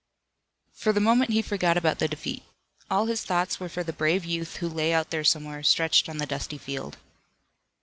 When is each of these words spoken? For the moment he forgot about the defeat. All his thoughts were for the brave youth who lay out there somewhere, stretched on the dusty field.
For 0.73 0.91
the 0.93 0.99
moment 0.99 1.29
he 1.29 1.43
forgot 1.43 1.77
about 1.77 1.99
the 1.99 2.07
defeat. 2.07 2.41
All 2.89 3.05
his 3.05 3.23
thoughts 3.23 3.59
were 3.59 3.69
for 3.69 3.83
the 3.83 3.93
brave 3.93 4.25
youth 4.25 4.55
who 4.57 4.67
lay 4.67 4.93
out 4.93 5.11
there 5.11 5.23
somewhere, 5.23 5.61
stretched 5.61 6.09
on 6.09 6.17
the 6.17 6.25
dusty 6.25 6.57
field. 6.57 6.97